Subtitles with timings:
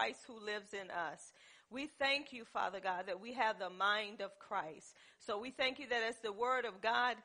[0.00, 1.32] Christ who lives in us.
[1.70, 4.94] We thank you, Father God, that we have the mind of Christ.
[5.18, 7.16] So we thank you that as the word of God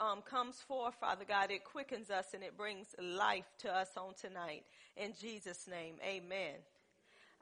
[0.00, 4.14] um, comes forth, Father God, it quickens us and it brings life to us on
[4.20, 4.64] tonight.
[4.96, 6.56] In Jesus' name, amen.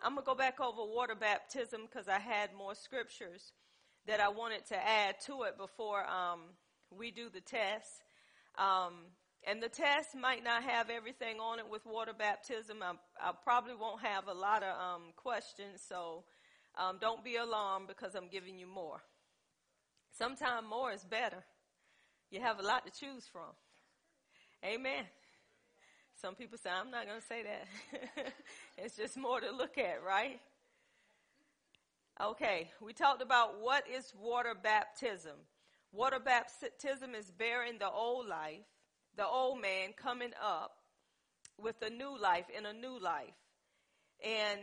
[0.05, 3.53] I'm going to go back over water baptism because I had more scriptures
[4.07, 6.41] that I wanted to add to it before um,
[6.91, 8.05] we do the test.
[8.59, 8.93] Um,
[9.45, 12.79] and the test might not have everything on it with water baptism.
[12.83, 16.25] I, I probably won't have a lot of um, questions, so
[16.79, 19.03] um, don't be alarmed because I'm giving you more.
[20.17, 21.43] Sometimes more is better.
[22.31, 23.51] You have a lot to choose from.
[24.65, 25.05] Amen.
[26.21, 28.33] Some people say, I'm not going to say that.
[28.79, 30.41] it's just more to look at, right?
[32.23, 35.33] Okay, we talked about what is water baptism.
[35.91, 38.61] Water baptism is bearing the old life,
[39.17, 40.73] the old man coming up
[41.59, 43.35] with a new life in a new life.
[44.25, 44.61] And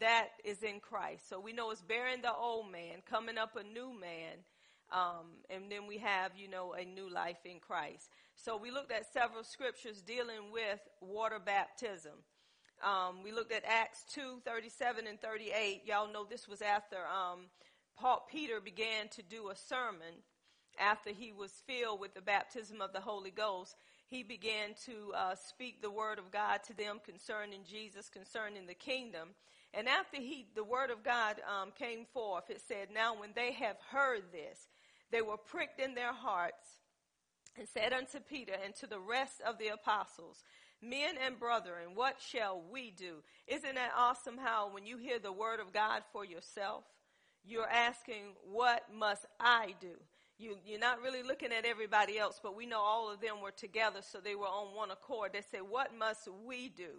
[0.00, 1.28] that is in Christ.
[1.28, 4.44] So we know it's bearing the old man, coming up a new man.
[4.92, 8.08] Um, and then we have, you know, a new life in Christ.
[8.36, 12.12] So we looked at several scriptures dealing with water baptism.
[12.84, 15.82] Um, we looked at Acts 2, 37 and 38.
[15.86, 17.46] Y'all know this was after um,
[17.96, 20.22] Paul Peter began to do a sermon
[20.78, 23.74] after he was filled with the baptism of the Holy Ghost.
[24.08, 28.74] He began to uh, speak the word of God to them concerning Jesus, concerning the
[28.74, 29.30] kingdom.
[29.74, 33.52] And after he, the word of God um, came forth, it said, Now when they
[33.52, 34.68] have heard this,
[35.10, 36.80] they were pricked in their hearts
[37.58, 40.42] and said unto Peter and to the rest of the apostles,
[40.82, 43.22] Men and brethren, what shall we do?
[43.46, 46.84] Isn't that awesome how when you hear the word of God for yourself,
[47.44, 49.94] you're asking, what must I do?
[50.38, 53.52] You, you're not really looking at everybody else, but we know all of them were
[53.52, 55.30] together, so they were on one accord.
[55.32, 56.90] They said, what must we do?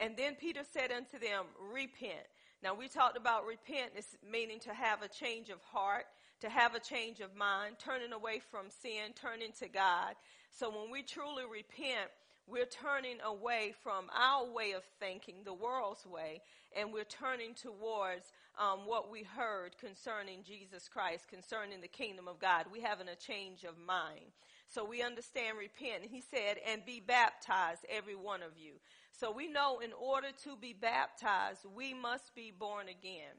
[0.00, 2.26] And then Peter said unto them, repent.
[2.62, 6.06] Now we talked about repent is meaning to have a change of heart,
[6.40, 10.14] to have a change of mind, turning away from sin, turning to God.
[10.50, 12.10] So when we truly repent,
[12.48, 16.42] we're turning away from our way of thinking, the world's way,
[16.76, 22.38] and we're turning towards um, what we heard concerning Jesus Christ, concerning the kingdom of
[22.38, 22.66] God.
[22.72, 24.32] We having a change of mind.
[24.68, 26.10] So we understand repent.
[26.10, 28.74] He said, and be baptized, every one of you.
[29.12, 33.36] So we know in order to be baptized, we must be born again.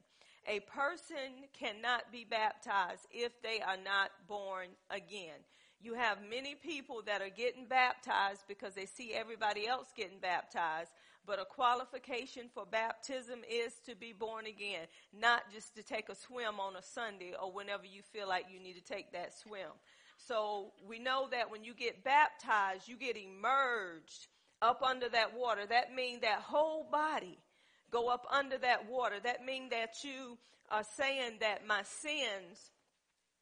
[0.47, 5.40] A person cannot be baptized if they are not born again.
[5.81, 10.91] You have many people that are getting baptized because they see everybody else getting baptized,
[11.26, 16.16] but a qualification for baptism is to be born again, not just to take a
[16.16, 19.70] swim on a Sunday or whenever you feel like you need to take that swim.
[20.18, 24.28] So we know that when you get baptized, you get emerged
[24.62, 25.66] up under that water.
[25.66, 27.38] That means that whole body
[27.92, 29.16] go up under that water.
[29.24, 30.38] That means that you
[30.72, 32.72] are saying that my sins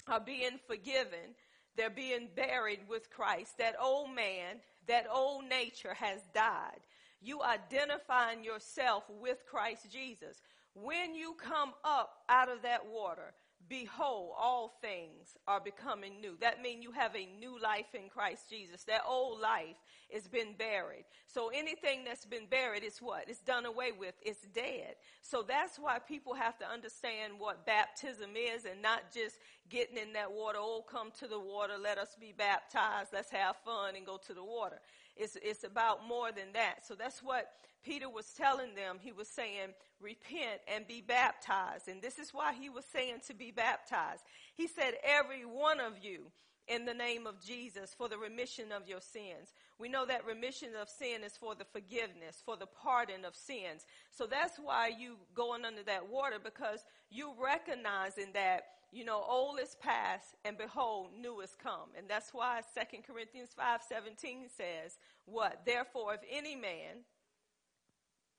[0.08, 1.36] are being forgiven
[1.76, 3.58] they're being buried with Christ.
[3.58, 6.80] That old man, that old nature has died.
[7.22, 10.42] You identifying yourself with Christ Jesus.
[10.74, 13.34] When you come up out of that water,
[13.70, 16.36] behold, all things are becoming new.
[16.42, 18.84] That means you have a new life in Christ Jesus.
[18.84, 19.76] That old life
[20.14, 21.06] has been buried.
[21.28, 23.26] So anything that's been buried is what?
[23.28, 24.16] It's done away with.
[24.22, 24.96] It's dead.
[25.22, 29.38] So that's why people have to understand what baptism is and not just
[29.70, 30.58] getting in that water.
[30.60, 31.74] Oh, come to the water.
[31.82, 33.10] Let us be baptized.
[33.14, 34.80] Let's have fun and go to the water.
[35.16, 36.86] It's, it's about more than that.
[36.88, 37.52] So that's what
[37.84, 38.98] Peter was telling them.
[39.02, 41.88] He was saying, repent and be baptized.
[41.88, 44.24] And this is why he was saying to be baptized.
[44.56, 46.32] He said, every one of you
[46.68, 49.54] in the name of Jesus for the remission of your sins.
[49.80, 53.86] We know that remission of sin is for the forgiveness, for the pardon of sins.
[54.12, 59.60] So that's why you going under that water because you recognizing that you know, old
[59.60, 61.90] is past and behold, new is come.
[61.98, 65.62] And that's why 2 Corinthians 5:17 says, what?
[65.66, 67.06] Therefore, if any man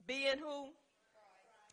[0.07, 0.69] be in who?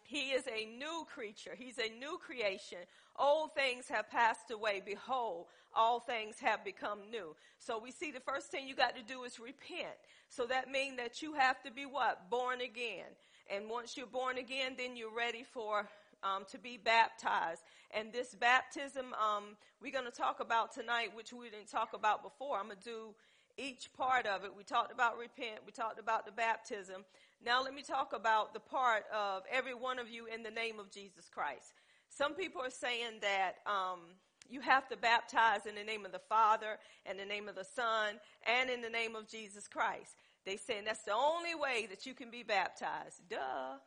[0.03, 1.53] He is a new creature.
[1.55, 2.79] He's a new creation.
[3.15, 4.81] Old things have passed away.
[4.83, 5.45] Behold,
[5.75, 7.35] all things have become new.
[7.59, 9.95] So we see the first thing you got to do is repent.
[10.29, 12.27] So that means that you have to be what?
[12.31, 13.05] Born again.
[13.51, 15.87] And once you're born again, then you're ready for
[16.23, 17.61] um, to be baptized.
[17.91, 22.21] And this baptism, um, we're going to talk about tonight, which we didn't talk about
[22.21, 22.57] before.
[22.57, 23.15] I'm going to do
[23.57, 24.51] each part of it.
[24.55, 25.59] We talked about repent.
[25.65, 27.03] We talked about the baptism.
[27.43, 30.79] Now let me talk about the part of every one of you in the name
[30.79, 31.73] of Jesus Christ.
[32.09, 33.99] Some people are saying that um,
[34.49, 37.65] you have to baptize in the name of the Father and the name of the
[37.65, 40.15] Son and in the name of Jesus Christ.
[40.45, 43.21] They saying that's the only way that you can be baptized.
[43.29, 43.77] Duh.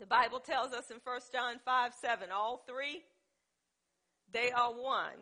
[0.00, 3.02] The Bible tells us in 1 John 5 7, all three,
[4.32, 5.20] they are one.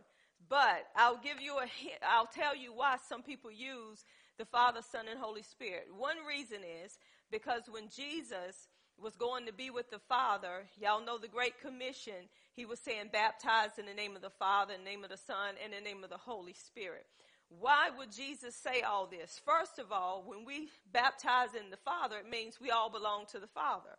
[0.49, 4.05] But I'll give you a hint, I'll tell you why some people use
[4.39, 5.89] the Father, Son, and Holy Spirit.
[5.99, 6.97] One reason is
[7.33, 12.31] because when Jesus was going to be with the Father, y'all know the Great Commission,
[12.55, 15.17] he was saying, baptize in the name of the Father, in the name of the
[15.17, 17.05] Son, and in the name of the Holy Spirit.
[17.49, 19.41] Why would Jesus say all this?
[19.45, 23.41] First of all, when we baptize in the Father, it means we all belong to
[23.41, 23.99] the Father.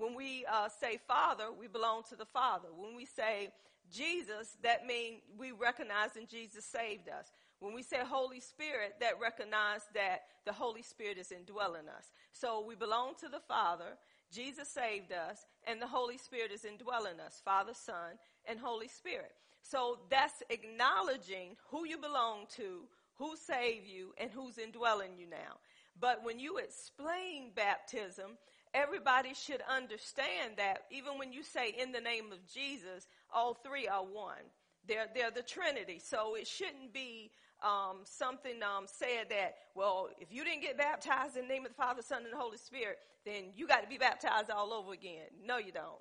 [0.00, 2.68] When we uh, say Father, we belong to the Father.
[2.74, 3.50] When we say
[3.92, 7.30] Jesus, that means we recognize that Jesus saved us.
[7.58, 12.12] When we say Holy Spirit, that recognize that the Holy Spirit is indwelling us.
[12.32, 13.98] So we belong to the Father,
[14.32, 18.16] Jesus saved us, and the Holy Spirit is indwelling us, Father, Son,
[18.46, 19.32] and Holy Spirit.
[19.60, 22.84] So that's acknowledging who you belong to,
[23.16, 25.58] who saved you, and who's indwelling you now.
[26.00, 28.38] But when you explain baptism,
[28.74, 33.88] everybody should understand that even when you say in the name of Jesus, all three
[33.88, 34.44] are one.
[34.86, 36.00] They're, they're the Trinity.
[36.02, 37.30] So it shouldn't be
[37.62, 41.72] um, something um, said that, well, if you didn't get baptized in the name of
[41.72, 44.92] the Father, Son, and the Holy Spirit, then you got to be baptized all over
[44.92, 45.26] again.
[45.44, 46.00] No, you don't.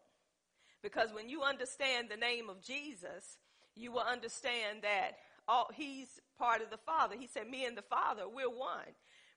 [0.82, 3.38] Because when you understand the name of Jesus,
[3.76, 5.18] you will understand that
[5.48, 6.08] all, he's
[6.38, 7.16] part of the Father.
[7.20, 8.88] He said, me and the Father, we're one.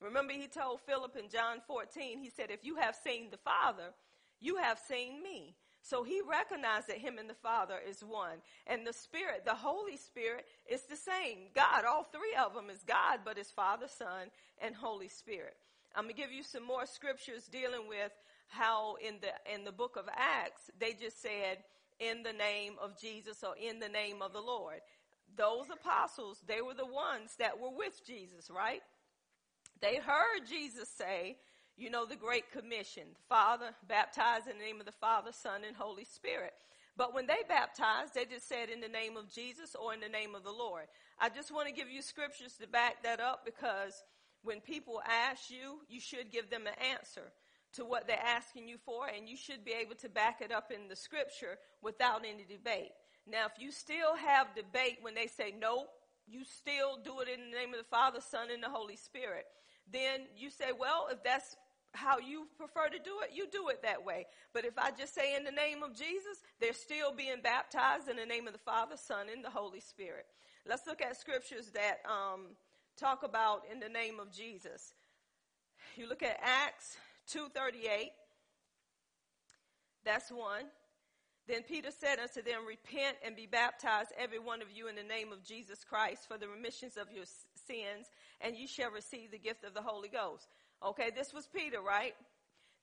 [0.02, 3.94] Remember he told Philip in John 14, he said, if you have seen the Father,
[4.40, 5.54] you have seen me.
[5.82, 8.38] So he recognized that him and the Father is one.
[8.66, 11.48] And the Spirit, the Holy Spirit, is the same.
[11.54, 15.56] God, all three of them is God, but it's Father, Son, and Holy Spirit.
[15.94, 18.12] I'm going to give you some more scriptures dealing with
[18.48, 21.58] how in the, in the book of Acts, they just said,
[21.98, 24.80] in the name of Jesus or in the name of the Lord.
[25.36, 28.82] Those apostles, they were the ones that were with Jesus, right?
[29.82, 31.36] They heard Jesus say,
[31.76, 33.08] you know, the Great Commission.
[33.12, 36.52] the Father, baptize in the name of the Father, Son, and Holy Spirit.
[36.96, 40.08] But when they baptized, they just said in the name of Jesus or in the
[40.08, 40.84] name of the Lord.
[41.18, 44.04] I just want to give you scriptures to back that up because
[44.42, 47.32] when people ask you, you should give them an answer
[47.74, 50.70] to what they're asking you for, and you should be able to back it up
[50.70, 52.92] in the scripture without any debate.
[53.26, 55.86] Now, if you still have debate when they say no,
[56.26, 59.46] you still do it in the name of the Father, Son, and the Holy Spirit,
[59.92, 61.56] then you say, well, if that's
[61.94, 64.26] how you prefer to do it, you do it that way.
[64.52, 68.16] But if I just say in the name of Jesus, they're still being baptized in
[68.16, 70.26] the name of the Father, Son, and the Holy Spirit.
[70.66, 72.56] Let's look at scriptures that um,
[72.96, 74.94] talk about in the name of Jesus.
[75.96, 76.96] You look at Acts
[77.34, 78.08] 2.38.
[80.04, 80.64] That's one.
[81.48, 85.02] Then Peter said unto them, Repent and be baptized, every one of you, in the
[85.02, 87.24] name of Jesus Christ for the remissions of your
[87.66, 88.10] sins,
[88.40, 90.48] and you shall receive the gift of the Holy Ghost.
[90.84, 92.14] Okay, this was Peter, right?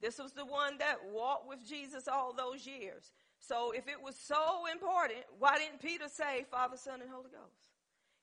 [0.02, 3.12] This was the one that walked with Jesus all those years.
[3.40, 7.70] So if it was so important, why didn't Peter say Father, Son, and Holy Ghost?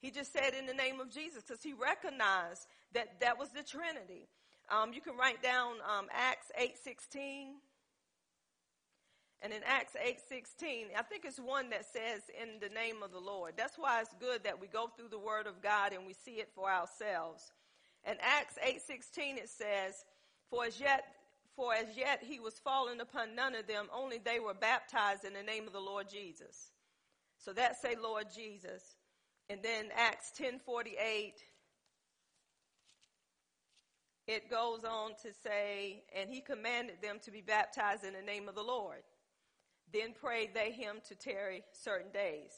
[0.00, 3.62] He just said in the name of Jesus because he recognized that that was the
[3.62, 4.28] Trinity.
[4.70, 7.54] Um, you can write down um, Acts 8.16.
[9.42, 13.20] And in Acts 8:16, I think it's one that says in the name of the
[13.20, 13.54] Lord.
[13.56, 16.40] That's why it's good that we go through the word of God and we see
[16.40, 17.52] it for ourselves.
[18.04, 20.04] In Acts 8:16 it says,
[20.48, 21.12] "For as yet
[21.54, 25.32] for as yet he was fallen upon none of them, only they were baptized in
[25.32, 26.72] the name of the Lord Jesus."
[27.38, 28.96] So that say Lord Jesus.
[29.49, 31.44] And then Acts 10:48
[34.26, 38.49] it goes on to say, and he commanded them to be baptized in the name
[38.49, 39.04] of the Lord.
[39.93, 42.52] Then prayed they him to tarry certain days.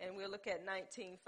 [0.00, 1.18] And we'll look at 19.5.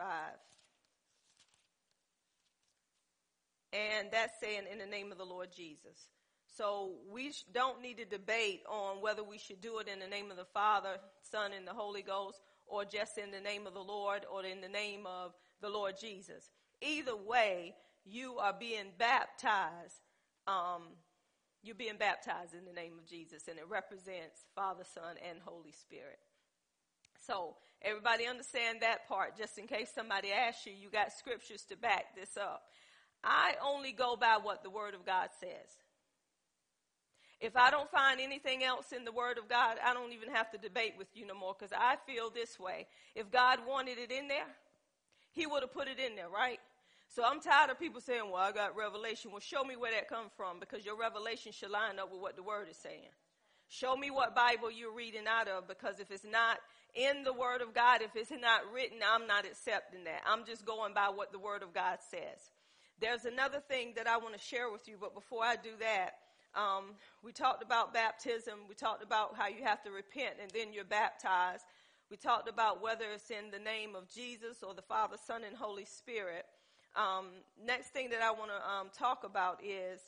[3.73, 6.09] And that's saying in the name of the Lord Jesus.
[6.57, 10.31] So we don't need to debate on whether we should do it in the name
[10.31, 13.83] of the Father, Son, and the Holy Ghost, or just in the name of the
[13.83, 16.51] Lord, or in the name of the Lord Jesus.
[16.81, 17.75] Either way,
[18.05, 20.01] you are being baptized.
[20.47, 20.83] Um,
[21.65, 25.73] you're being baptized in the name of Jesus, and it represents Father, Son, and Holy
[25.73, 26.19] Spirit.
[27.27, 31.77] So everybody understand that part, just in case somebody asks you, you got scriptures to
[31.77, 32.65] back this up.
[33.25, 35.71] I only go by what the Word of God says.
[37.41, 40.51] If I don't find anything else in the Word of God, I don't even have
[40.53, 42.87] to debate with you no more because I feel this way.
[43.15, 44.47] If God wanted it in there,
[45.33, 46.61] He would have put it in there, right?
[47.15, 49.31] So I'm tired of people saying, well, I got revelation.
[49.31, 52.35] Well, show me where that comes from because your revelation should line up with what
[52.35, 53.13] the Word is saying.
[53.69, 56.59] Show me what Bible you're reading out of because if it's not
[56.95, 60.23] in the Word of God, if it's not written, I'm not accepting that.
[60.27, 62.51] I'm just going by what the Word of God says.
[63.01, 66.11] There's another thing that I want to share with you, but before I do that,
[66.55, 68.55] Um, we talked about baptism.
[68.69, 71.65] We talked about how you have to repent and then you're baptized.
[72.11, 75.57] We talked about whether it's in the name of Jesus or the Father, Son, and
[75.57, 76.47] Holy Spirit.
[76.97, 77.27] Um,
[77.65, 80.01] next thing that I want to um, talk about is,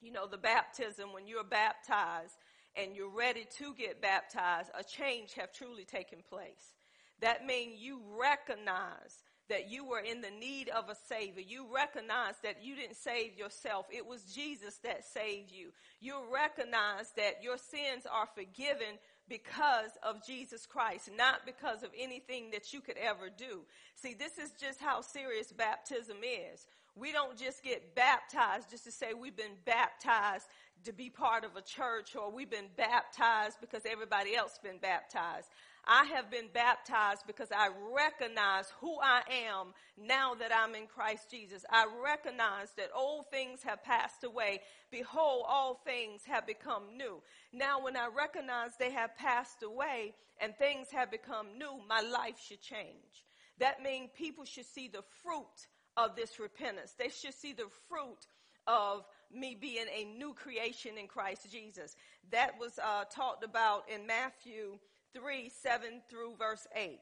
[0.00, 1.12] you know, the baptism.
[1.12, 2.34] When you're baptized
[2.76, 6.74] and you're ready to get baptized, a change have truly taken place.
[7.20, 11.42] That means you recognize that you were in the need of a savior.
[11.46, 13.86] You recognize that you didn't save yourself.
[13.90, 15.70] It was Jesus that saved you.
[16.00, 18.98] You recognize that your sins are forgiven
[19.30, 23.60] because of Jesus Christ, not because of anything that you could ever do.
[23.94, 26.66] See, this is just how serious baptism is.
[26.96, 30.46] We don't just get baptized just to say we've been baptized
[30.84, 35.48] to be part of a church or we've been baptized because everybody else been baptized.
[35.86, 41.30] I have been baptized because I recognize who I am now that I'm in Christ
[41.30, 41.64] Jesus.
[41.70, 44.60] I recognize that old things have passed away.
[44.90, 47.22] Behold, all things have become new.
[47.52, 52.40] Now, when I recognize they have passed away and things have become new, my life
[52.46, 53.24] should change.
[53.58, 56.94] That means people should see the fruit of this repentance.
[56.98, 58.26] They should see the fruit
[58.66, 61.96] of me being a new creation in Christ Jesus.
[62.30, 64.78] That was uh, talked about in Matthew
[65.14, 66.98] 3, 7 through verse 8.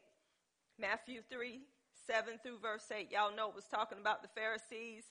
[0.78, 1.60] Matthew 3,
[2.06, 3.10] 7 through verse 8.
[3.10, 5.04] Y'all know it was talking about the Pharisees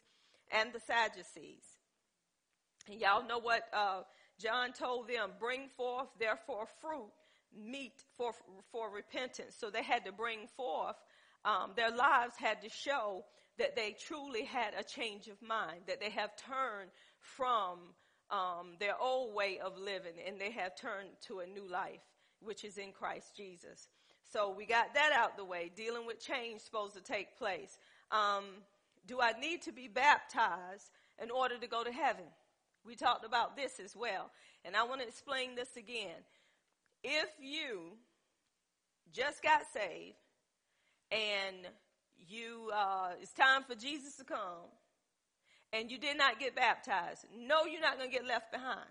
[0.51, 1.63] and the Sadducees.
[2.89, 4.01] And y'all know what uh,
[4.39, 7.11] John told them bring forth, therefore, fruit,
[7.55, 8.31] meet for,
[8.71, 9.55] for repentance.
[9.59, 10.95] So they had to bring forth,
[11.43, 13.25] um, their lives had to show
[13.57, 17.79] that they truly had a change of mind, that they have turned from
[18.29, 22.01] um, their old way of living and they have turned to a new life
[22.41, 23.87] which is in Christ Jesus.
[24.31, 25.71] So we got that out the way.
[25.75, 27.79] Dealing with change supposed to take place.
[28.11, 28.43] Um,
[29.05, 30.91] do I need to be baptized
[31.21, 32.25] in order to go to heaven?
[32.85, 34.31] We talked about this as well.
[34.65, 36.15] And I want to explain this again.
[37.03, 37.93] If you
[39.13, 40.15] just got saved
[41.11, 41.67] and
[42.17, 44.67] you, uh, it's time for Jesus to come
[45.71, 48.89] and you did not get baptized, no, you're not going to get left behind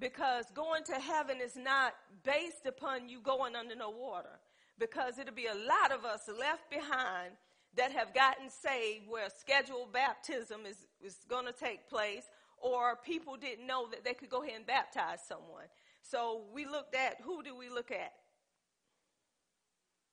[0.00, 4.40] because going to heaven is not based upon you going under no water
[4.78, 7.32] because it'll be a lot of us left behind
[7.76, 12.24] that have gotten saved where scheduled baptism is, is going to take place
[12.60, 15.66] or people didn't know that they could go ahead and baptize someone.
[16.02, 18.12] So we looked at, who do we look at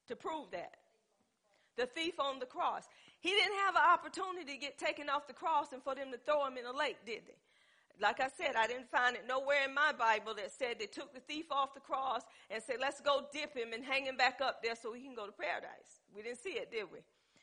[0.07, 0.75] to prove that?
[1.77, 2.83] The thief on the cross.
[3.19, 6.17] He didn't have an opportunity to get taken off the cross and for them to
[6.17, 7.35] throw him in a lake, did they?
[8.01, 11.13] Like I said, I didn't find it nowhere in my Bible that said they took
[11.13, 14.39] the thief off the cross and said, let's go dip him and hang him back
[14.41, 16.01] up there so he can go to paradise.
[16.15, 16.99] We didn't see it, did we?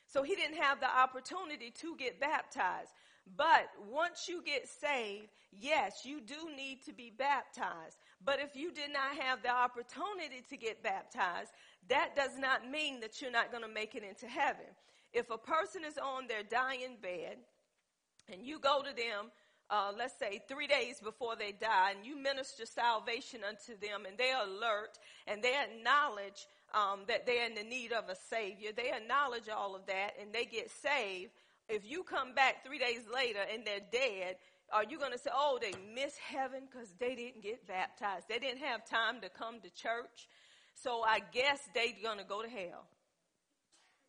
[0.07, 2.93] So he didn't have the opportunity to get baptized.
[3.37, 7.97] But once you get saved, yes, you do need to be baptized.
[8.25, 11.51] But if you did not have the opportunity to get baptized,
[11.89, 14.67] that does not mean that you're not going to make it into heaven.
[15.13, 17.39] If a person is on their dying bed
[18.31, 19.31] and you go to them
[19.75, 24.17] uh, let's say three days before they die and you minister salvation unto them and
[24.17, 28.71] they're alert and they acknowledge um, that they're in the need of a savior.
[28.75, 31.33] They acknowledge all of that and they get saved.
[31.69, 34.37] If you come back three days later and they're dead
[34.73, 38.27] are you going to say oh they miss heaven because they didn't get baptized.
[38.29, 40.29] They didn't have time to come to church.
[40.77, 42.87] So i guess they're going to go to hell.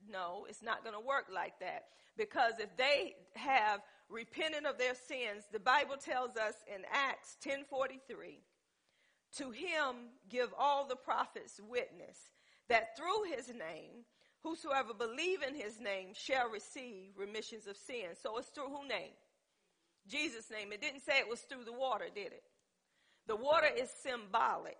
[0.08, 1.86] No it's not going to work like that.
[2.18, 8.44] Because if they have repented of their sins, the Bible tells us in Acts 10:43,
[9.38, 12.32] to him give all the prophets witness
[12.68, 14.06] that through his name
[14.46, 18.18] whosoever believe in his name shall receive remissions of sins.
[18.22, 19.14] So it's through who name?
[20.08, 20.72] Jesus' name.
[20.72, 22.44] It didn't say it was through the water, did it?
[23.28, 24.78] The water is symbolic.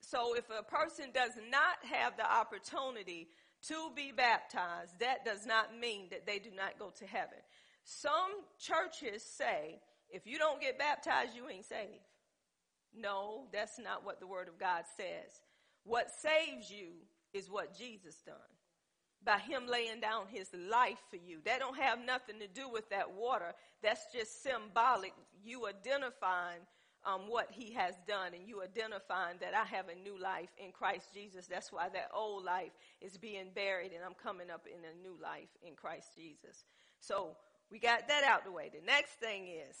[0.00, 3.28] So if a person does not have the opportunity
[3.68, 7.38] to be baptized, that does not mean that they do not go to heaven.
[7.88, 9.78] Some churches say,
[10.10, 12.02] if you don't get baptized, you ain't saved.
[12.92, 15.40] No, that's not what the Word of God says.
[15.84, 16.88] What saves you
[17.32, 18.34] is what Jesus done.
[19.24, 21.38] By him laying down his life for you.
[21.44, 23.54] That don't have nothing to do with that water.
[23.84, 25.12] That's just symbolic.
[25.44, 26.62] You identifying
[27.04, 30.72] um, what he has done and you identifying that I have a new life in
[30.72, 31.46] Christ Jesus.
[31.46, 35.16] That's why that old life is being buried and I'm coming up in a new
[35.22, 36.64] life in Christ Jesus.
[36.98, 37.36] So
[37.70, 38.70] we got that out the way.
[38.72, 39.76] The next thing is,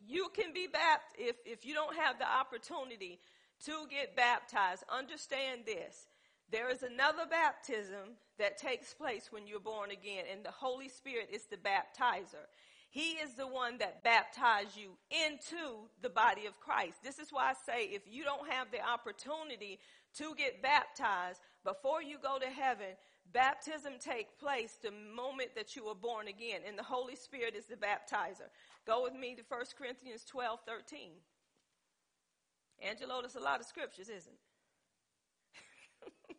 [0.00, 3.20] you can be baptized if, if you don't have the opportunity
[3.64, 4.84] to get baptized.
[4.88, 6.06] Understand this.
[6.50, 11.30] There is another baptism that takes place when you're born again, and the Holy Spirit
[11.32, 12.44] is the baptizer.
[12.90, 17.02] He is the one that baptized you into the body of Christ.
[17.02, 19.78] This is why I say if you don't have the opportunity
[20.18, 22.88] to get baptized before you go to heaven,
[23.32, 27.66] baptism take place the moment that you are born again, and the Holy Spirit is
[27.66, 28.48] the baptizer.
[28.86, 31.10] Go with me to 1 Corinthians 12, 13.
[32.80, 34.34] Angelo, there's a lot of scriptures, isn't
[36.28, 36.30] it?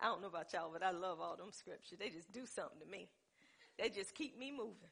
[0.00, 1.98] I don't know about y'all, but I love all them scriptures.
[1.98, 3.08] They just do something to me.
[3.78, 4.90] They just keep me moving.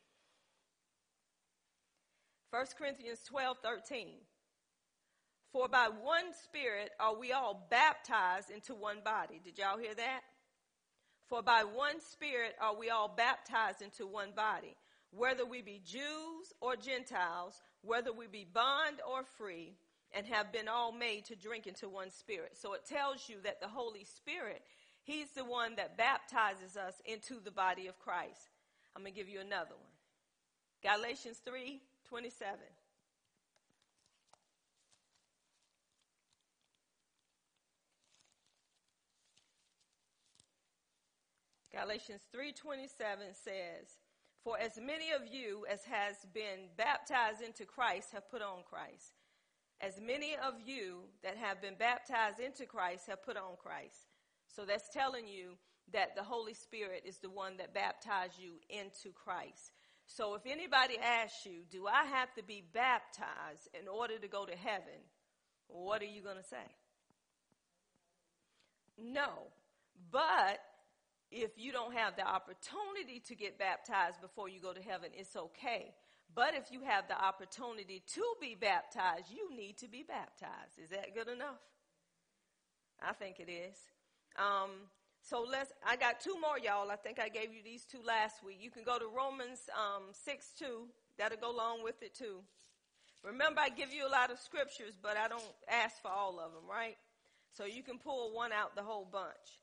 [2.50, 4.08] 1 Corinthians 12, 13.
[5.52, 9.40] For by one Spirit are we all baptized into one body.
[9.42, 10.20] Did y'all hear that?
[11.28, 14.76] For by one Spirit are we all baptized into one body,
[15.10, 19.74] whether we be Jews or Gentiles, whether we be bond or free,
[20.12, 22.56] and have been all made to drink into one Spirit.
[22.56, 24.62] So it tells you that the Holy Spirit,
[25.02, 28.50] He's the one that baptizes us into the body of Christ.
[28.94, 29.92] I'm going to give you another one.
[30.82, 32.56] Galatians 3 27.
[41.76, 44.00] Galatians 3:27 says,
[44.42, 49.14] "For as many of you as has been baptized into Christ have put on Christ.
[49.80, 54.08] As many of you that have been baptized into Christ have put on Christ."
[54.48, 59.12] So that's telling you that the Holy Spirit is the one that baptized you into
[59.12, 59.70] Christ.
[60.06, 64.46] So if anybody asks you, do I have to be baptized in order to go
[64.46, 65.10] to heaven?
[65.66, 66.74] What are you going to say?
[68.96, 69.52] No.
[70.10, 70.60] But
[71.30, 75.36] if you don't have the opportunity to get baptized before you go to heaven, it's
[75.36, 75.94] okay.
[76.34, 80.78] But if you have the opportunity to be baptized, you need to be baptized.
[80.82, 81.60] Is that good enough?
[83.02, 83.76] I think it is.
[84.36, 84.70] Um,
[85.22, 86.90] so let's, I got two more, y'all.
[86.90, 88.58] I think I gave you these two last week.
[88.60, 90.66] You can go to Romans um, 6 2.
[91.18, 92.40] That'll go along with it too.
[93.24, 96.52] Remember, I give you a lot of scriptures, but I don't ask for all of
[96.52, 96.96] them, right?
[97.56, 99.58] So you can pull one out the whole bunch.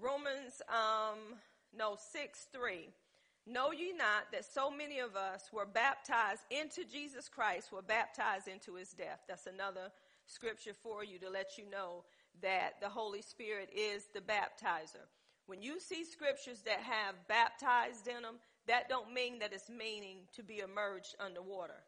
[0.00, 1.38] Romans, um,
[1.76, 2.88] no, 6 3.
[3.46, 8.46] Know ye not that so many of us were baptized into Jesus Christ, were baptized
[8.46, 9.20] into his death?
[9.26, 9.90] That's another
[10.26, 12.04] scripture for you to let you know
[12.42, 15.08] that the Holy Spirit is the baptizer.
[15.46, 20.18] When you see scriptures that have baptized in them, that don't mean that it's meaning
[20.36, 21.80] to be immersed underwater.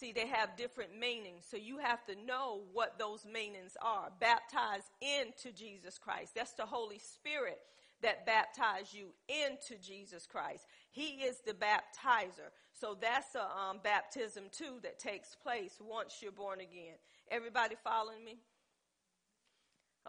[0.00, 4.08] See, they have different meanings, so you have to know what those meanings are.
[4.18, 6.34] Baptized into Jesus Christ.
[6.34, 7.58] That's the Holy Spirit
[8.00, 10.64] that baptized you into Jesus Christ.
[10.90, 12.48] He is the baptizer.
[12.72, 16.96] So that's a um, baptism too that takes place once you're born again.
[17.30, 18.38] Everybody following me?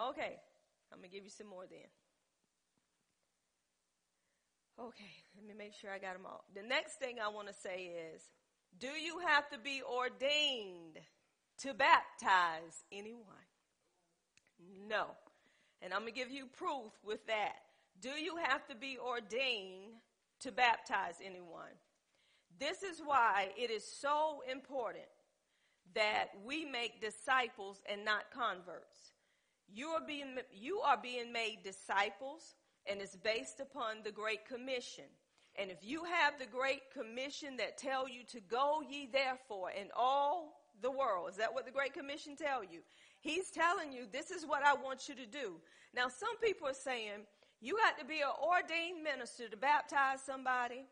[0.01, 0.37] Okay,
[0.93, 1.89] I'm going to give you some more then.
[4.79, 6.45] Okay, let me make sure I got them all.
[6.55, 8.21] The next thing I want to say is
[8.79, 10.99] Do you have to be ordained
[11.59, 13.25] to baptize anyone?
[14.87, 15.07] No.
[15.81, 17.57] And I'm going to give you proof with that.
[17.99, 19.93] Do you have to be ordained
[20.41, 21.75] to baptize anyone?
[22.59, 25.05] This is why it is so important
[25.93, 29.13] that we make disciples and not converts.
[29.73, 32.55] You are being, you are being made disciples
[32.85, 35.05] and it's based upon the Great Commission.
[35.59, 39.87] And if you have the Great Commission that tell you to go ye therefore in
[39.95, 42.79] all the world, is that what the Great Commission tell you?
[43.19, 45.59] He's telling you this is what I want you to do.
[45.93, 47.25] Now some people are saying
[47.59, 50.85] you got to be an ordained minister to baptize somebody.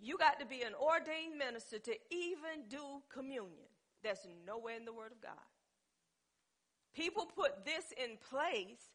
[0.00, 3.68] You got to be an ordained minister to even do communion.
[4.02, 5.32] That's nowhere in the Word of God.
[6.94, 8.90] People put this in place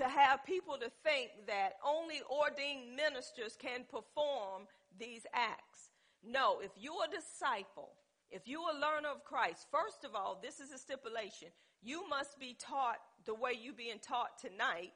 [0.00, 4.62] to have people to think that only ordained ministers can perform
[4.98, 5.90] these acts.
[6.26, 7.90] No, if you're a disciple,
[8.30, 11.48] if you're a learner of Christ, first of all, this is a stipulation.
[11.82, 14.92] You must be taught the way you're being taught tonight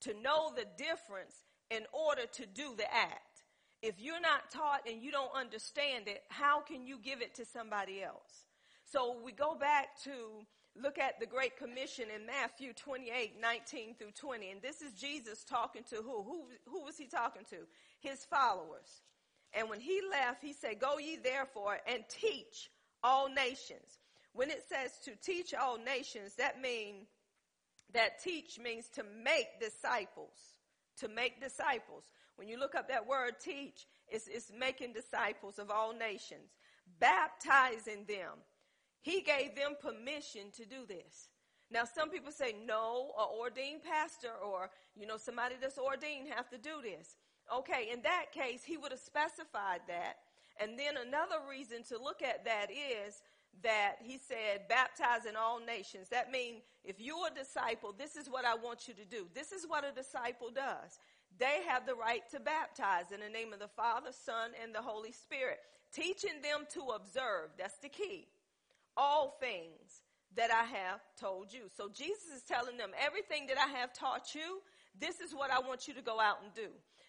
[0.00, 3.44] to know the difference in order to do the act.
[3.80, 7.44] If you're not taught and you don't understand it, how can you give it to
[7.44, 8.46] somebody else?
[8.84, 10.10] So we go back to
[10.82, 14.50] look at the Great Commission in Matthew 28, 19 through 20.
[14.50, 16.22] And this is Jesus talking to who?
[16.22, 17.56] Who, who was he talking to?
[18.00, 19.02] His followers.
[19.52, 22.70] And when he left, he said, Go ye therefore and teach
[23.02, 23.98] all nations.
[24.32, 27.08] When it says to teach all nations, that means
[27.94, 30.36] that teach means to make disciples.
[30.98, 32.04] To make disciples.
[32.36, 36.50] When you look up that word teach, it's, it's making disciples of all nations,
[37.00, 38.38] baptizing them
[39.00, 41.28] he gave them permission to do this.
[41.70, 46.48] Now, some people say, no, a ordained pastor or, you know, somebody that's ordained have
[46.50, 47.16] to do this.
[47.54, 50.16] Okay, in that case, he would have specified that.
[50.60, 53.22] And then another reason to look at that is
[53.62, 56.08] that he said, baptize in all nations.
[56.08, 59.26] That means if you're a disciple, this is what I want you to do.
[59.34, 60.98] This is what a disciple does.
[61.38, 64.82] They have the right to baptize in the name of the Father, Son, and the
[64.82, 65.58] Holy Spirit,
[65.92, 67.50] teaching them to observe.
[67.58, 68.26] That's the key.
[68.98, 70.02] All things
[70.36, 71.70] that I have told you.
[71.74, 74.60] So Jesus is telling them everything that I have taught you,
[74.98, 76.68] this is what I want you to go out and do.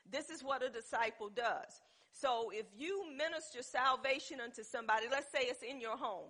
[0.10, 1.82] This is what a disciple does.
[2.12, 6.30] So if you minister salvation unto somebody, let's say it's in your home,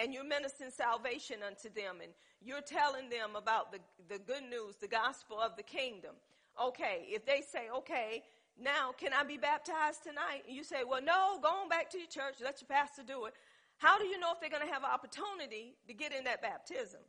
[0.00, 2.12] and you're ministering salvation unto them, and
[2.42, 6.14] you're telling them about the, the good news, the gospel of the kingdom.
[6.62, 8.22] Okay, if they say, okay,
[8.60, 10.42] now can I be baptized tonight?
[10.46, 13.26] And you say, well, no, go on back to your church, let your pastor do
[13.26, 13.34] it.
[13.78, 16.42] How do you know if they're going to have an opportunity to get in that
[16.42, 17.00] baptism?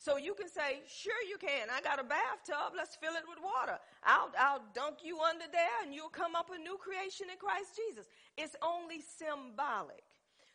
[0.00, 1.68] So you can say, sure you can.
[1.70, 2.72] I got a bathtub.
[2.74, 3.78] Let's fill it with water.
[4.02, 7.76] I'll, I'll dunk you under there and you'll come up a new creation in Christ
[7.76, 8.08] Jesus.
[8.38, 10.02] It's only symbolic.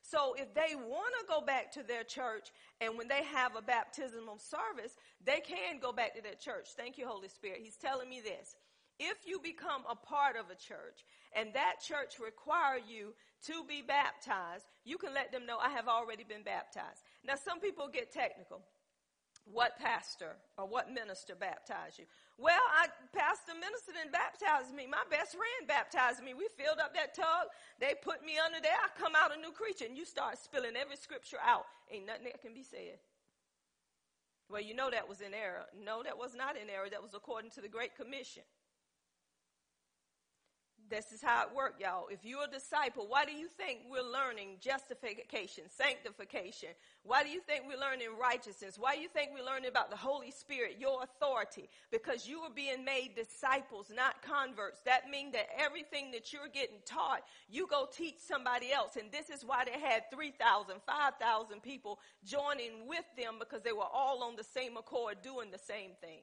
[0.02, 2.50] So if they want to go back to their church
[2.82, 6.70] and when they have a baptismal service, they can go back to their church.
[6.76, 7.60] Thank you, Holy Spirit.
[7.62, 8.56] He's telling me this.
[9.00, 11.04] If you become a part of a church
[11.36, 13.14] and that church require you
[13.48, 17.04] to be baptized, you can let them know I have already been baptized.
[17.26, 18.62] Now some people get technical
[19.46, 22.06] what pastor or what minister baptized you?
[22.38, 24.88] Well, I, pastor minister didn't baptize me.
[24.90, 26.34] My best friend baptized me.
[26.34, 27.54] We filled up that tub.
[27.80, 28.74] They put me under there.
[28.74, 31.66] I come out a new creature and you start spilling every scripture out.
[31.92, 32.98] Ain't nothing that can be said.
[34.50, 35.66] Well, you know that was in error.
[35.74, 36.90] No, that was not in error.
[36.90, 38.44] That was according to the Great Commission.
[40.88, 42.06] This is how it worked, y'all.
[42.12, 46.70] If you're a disciple, why do you think we're learning justification, sanctification?
[47.02, 48.78] Why do you think we're learning righteousness?
[48.78, 51.70] Why do you think we're learning about the Holy Spirit, your authority?
[51.92, 54.82] Because you are being made disciples, not converts.
[54.86, 58.96] That means that everything that you're getting taught, you go teach somebody else.
[58.96, 63.90] And this is why they had 3,000, 5,000 people joining with them because they were
[63.92, 66.22] all on the same accord doing the same thing.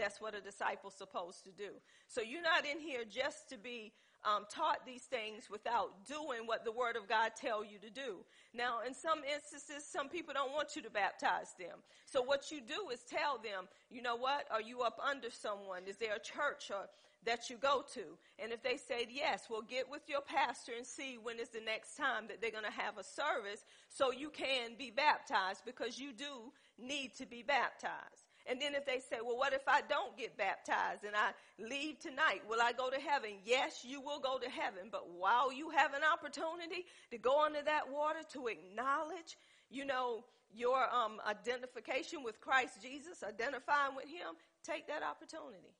[0.00, 1.70] That's what a disciple's supposed to do.
[2.08, 3.92] So you're not in here just to be
[4.24, 8.24] um, taught these things without doing what the Word of God tell you to do.
[8.54, 11.78] Now, in some instances, some people don't want you to baptize them.
[12.06, 14.46] So what you do is tell them, you know what?
[14.50, 15.82] Are you up under someone?
[15.86, 16.88] Is there a church or
[17.24, 18.02] that you go to?
[18.38, 21.60] And if they say yes, well, get with your pastor and see when is the
[21.60, 25.98] next time that they're going to have a service so you can be baptized because
[25.98, 28.19] you do need to be baptized.
[28.48, 32.00] And then if they say, well, what if I don't get baptized and I leave
[32.00, 32.42] tonight?
[32.48, 33.30] Will I go to heaven?
[33.44, 34.88] Yes, you will go to heaven.
[34.90, 39.36] But while you have an opportunity to go under that water to acknowledge,
[39.70, 40.24] you know,
[40.54, 45.74] your um, identification with Christ Jesus, identifying with Him, take that opportunity.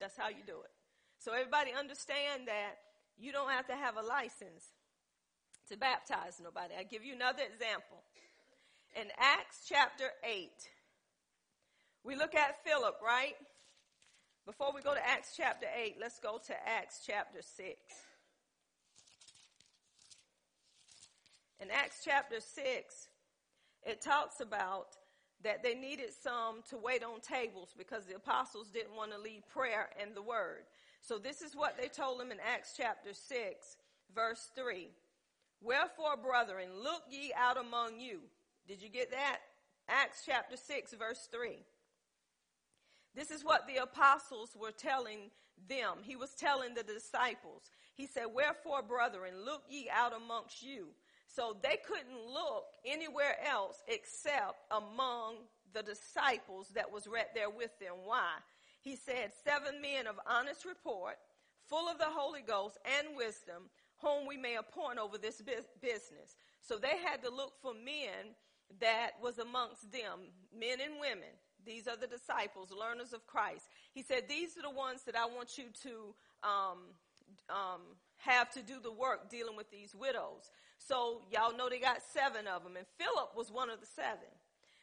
[0.00, 0.72] That's how you do it.
[1.18, 2.78] So everybody understand that
[3.18, 4.74] you don't have to have a license
[5.68, 6.74] to baptize nobody.
[6.76, 8.02] I'll give you another example.
[8.96, 10.50] In Acts chapter 8,
[12.04, 13.34] we look at Philip, right?
[14.44, 17.76] Before we go to Acts chapter 8, let's go to Acts chapter 6.
[21.60, 23.08] In Acts chapter 6,
[23.84, 24.96] it talks about
[25.44, 29.48] that they needed some to wait on tables because the apostles didn't want to leave
[29.48, 30.64] prayer and the word.
[31.00, 33.76] So this is what they told them in Acts chapter 6,
[34.14, 34.88] verse 3.
[35.60, 38.20] Wherefore, brethren, look ye out among you.
[38.66, 39.38] Did you get that?
[39.88, 41.58] Acts chapter 6, verse 3.
[43.14, 45.30] This is what the apostles were telling
[45.68, 45.98] them.
[46.02, 47.62] He was telling the disciples.
[47.94, 50.88] He said, Wherefore, brethren, look ye out amongst you.
[51.26, 55.36] So they couldn't look anywhere else except among
[55.72, 57.94] the disciples that was right there with them.
[58.04, 58.32] Why?
[58.80, 61.16] He said, Seven men of honest report,
[61.68, 65.40] full of the Holy Ghost and wisdom, whom we may appoint over this
[65.80, 66.36] business.
[66.60, 68.34] So they had to look for men
[68.80, 70.20] that was amongst them,
[70.58, 71.32] men and women
[71.64, 73.68] these are the disciples, learners of Christ.
[73.92, 76.78] He said, These are the ones that I want you to um,
[77.48, 77.80] um,
[78.18, 80.50] have to do the work dealing with these widows.
[80.78, 84.30] So, y'all know they got seven of them, and Philip was one of the seven.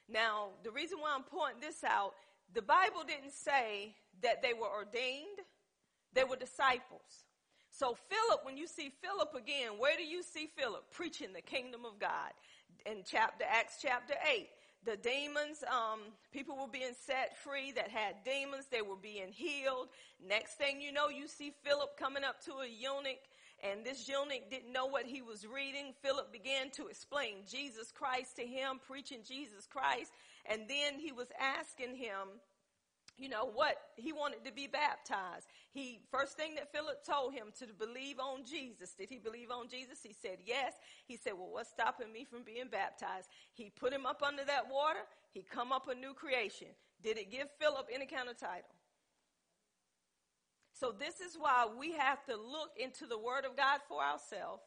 [0.08, 2.14] Now, the reason why I'm pointing this out,
[2.54, 5.44] the Bible didn't say that they were ordained,
[6.14, 7.26] they were disciples.
[7.72, 10.86] So, Philip, when you see Philip again, where do you see Philip?
[10.92, 12.32] Preaching the kingdom of God.
[12.86, 14.48] In chapter, Acts chapter 8
[14.86, 16.00] the demons, um,
[16.32, 18.66] people were being set free that had demons.
[18.72, 19.90] They were being healed.
[20.26, 23.20] Next thing you know, you see Philip coming up to a eunuch
[23.62, 25.94] and this eunuch didn't know what he was reading.
[26.02, 30.12] Philip began to explain Jesus Christ to him, preaching Jesus Christ.
[30.46, 32.40] And then he was asking him,
[33.20, 35.48] you know what he wanted to be baptized.
[35.72, 38.94] He first thing that philip told him to believe on jesus.
[38.98, 40.00] Did he believe on jesus?
[40.02, 40.74] He said yes.
[41.06, 43.28] He said well what's stopping me from being baptized?
[43.54, 45.00] He put him up under that water.
[45.32, 46.70] He come up a new creation.
[47.04, 48.76] Did it give philip any kind of title?
[50.74, 54.64] So this is why we have to look into the word of god for ourselves.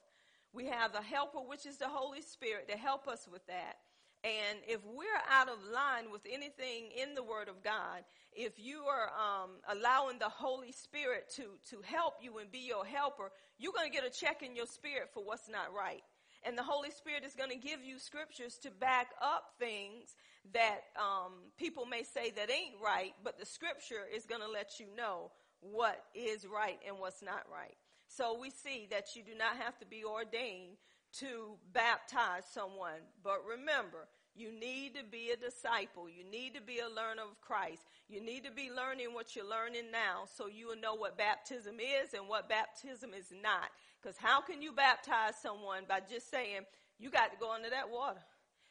[0.53, 3.79] We have the helper which is the holy spirit to help us with that
[4.24, 8.85] and if we're out of line with anything in the Word of God, if you
[8.85, 13.72] are um, allowing the Holy Spirit to, to help you and be your helper, you're
[13.72, 16.02] going to get a check in your spirit for what's not right.
[16.44, 20.14] And the Holy Spirit is going to give you scriptures to back up things
[20.54, 24.78] that um, people may say that ain't right, but the scripture is going to let
[24.78, 25.30] you know
[25.61, 27.76] what is right and what's not right.
[28.08, 30.76] So we see that you do not have to be ordained
[31.20, 33.01] to baptize someone.
[33.22, 36.09] But remember, you need to be a disciple.
[36.09, 37.83] You need to be a learner of Christ.
[38.09, 41.77] You need to be learning what you're learning now so you will know what baptism
[41.81, 43.68] is and what baptism is not.
[44.01, 46.62] Because how can you baptize someone by just saying,
[46.98, 48.20] you got to go under that water?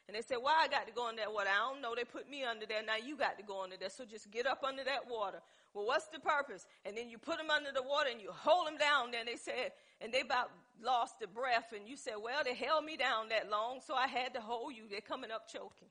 [0.08, 1.48] And they said, Why I got to go under that water?
[1.48, 1.94] I don't know.
[1.96, 2.84] They put me under there.
[2.84, 3.90] Now you got to go under there.
[3.90, 5.40] So just get up under that water.
[5.74, 6.66] Well, what's the purpose?
[6.84, 9.22] And then you put them under the water and you hold them down there.
[9.22, 10.52] And they said, and they about
[10.82, 11.74] lost the breath.
[11.76, 14.74] And you said, Well, they held me down that long, so I had to hold
[14.76, 14.84] you.
[14.90, 15.90] They're coming up choking.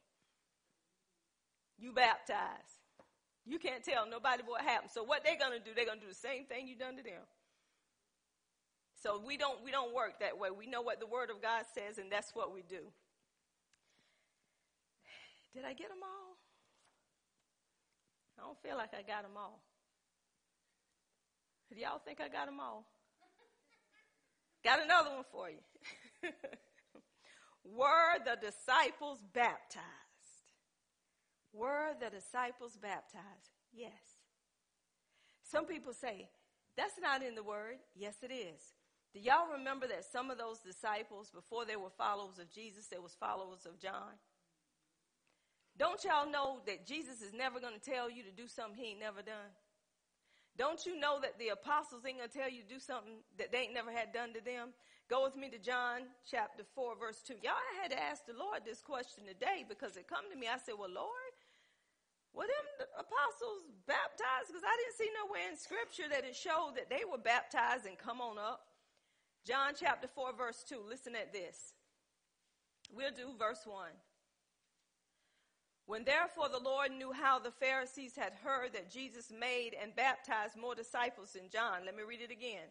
[1.79, 2.81] You baptized.
[3.47, 4.91] You can't tell nobody what happened.
[4.93, 7.25] So what they're gonna do, they're gonna do the same thing you done to them.
[9.03, 10.51] So we don't we don't work that way.
[10.51, 12.85] We know what the word of God says, and that's what we do.
[15.55, 16.37] Did I get them all?
[18.39, 19.61] I don't feel like I got them all.
[21.73, 22.85] Do y'all think I got them all?
[24.65, 25.59] Got another one for you.
[27.65, 29.85] Were the disciples baptized?
[31.53, 33.55] Were the disciples baptized?
[33.73, 33.93] Yes.
[35.43, 36.29] Some people say,
[36.77, 37.77] that's not in the word.
[37.95, 38.61] Yes, it is.
[39.13, 42.99] Do y'all remember that some of those disciples, before they were followers of Jesus, they
[42.99, 44.15] was followers of John?
[45.77, 48.91] Don't y'all know that Jesus is never going to tell you to do something he
[48.91, 49.51] ain't never done?
[50.59, 53.71] Don't you know that the apostles ain't to tell you to do something that they
[53.71, 54.71] ain't never had done to them?
[55.09, 57.35] Go with me to John chapter 4 verse 2.
[57.43, 60.47] Y'all, I had to ask the Lord this question today because it come to me.
[60.47, 61.35] I said, well, Lord,
[62.35, 64.55] were them apostles baptized?
[64.55, 67.99] Because I didn't see nowhere in scripture that it showed that they were baptized and
[67.99, 68.63] come on up.
[69.47, 70.79] John chapter 4 verse 2.
[70.87, 71.75] Listen at this.
[72.95, 73.91] We'll do verse 1.
[75.91, 80.57] When therefore the Lord knew how the Pharisees had heard that Jesus made and baptized
[80.57, 82.69] more disciples than John, let me read it again.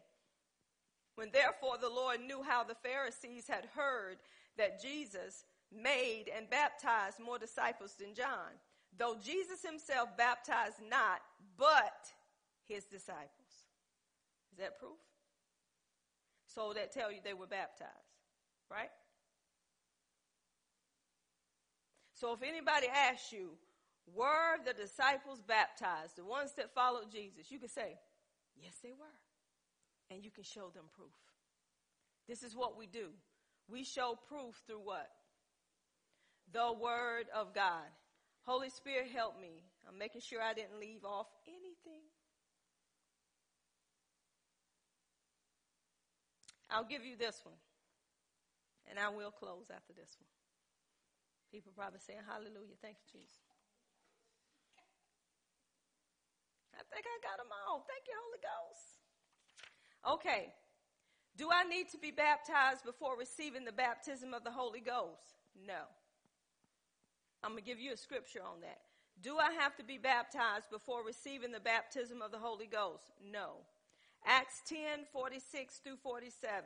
[1.16, 4.20] When therefore the Lord knew how the Pharisees had heard
[4.58, 8.56] that Jesus made and baptized more disciples than John,
[8.98, 11.20] though Jesus himself baptized not,
[11.58, 12.14] but
[12.70, 13.68] his disciples.
[14.54, 14.96] Is that proof?
[16.46, 17.92] So that tell you they were baptized,
[18.72, 18.92] right?
[22.20, 23.52] So if anybody asks you,
[24.14, 27.98] were the disciples baptized, the ones that followed Jesus, you can say,
[28.62, 29.18] yes, they were.
[30.12, 31.16] And you can show them proof.
[32.28, 33.08] This is what we do.
[33.70, 35.10] We show proof through what?
[36.52, 37.88] The Word of God.
[38.46, 39.64] Holy Spirit, help me.
[39.88, 42.04] I'm making sure I didn't leave off anything.
[46.70, 47.56] I'll give you this one.
[48.90, 50.28] And I will close after this one.
[51.52, 52.78] People probably saying, Hallelujah.
[52.82, 53.50] Thank you, Jesus.
[56.78, 57.84] I think I got them all.
[57.90, 58.88] Thank you, Holy Ghost.
[60.16, 60.54] Okay.
[61.36, 65.40] Do I need to be baptized before receiving the baptism of the Holy Ghost?
[65.56, 65.88] No.
[67.44, 68.80] I'm going to give you a scripture on that.
[69.22, 73.12] Do I have to be baptized before receiving the baptism of the Holy Ghost?
[73.20, 73.64] No.
[74.26, 76.64] Acts 10 46 through 47.